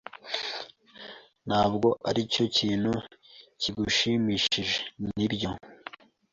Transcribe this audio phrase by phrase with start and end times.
[1.47, 2.91] Ntabwo ari icyo kintu
[3.61, 4.79] kigushimishije,
[5.15, 5.49] nibyo?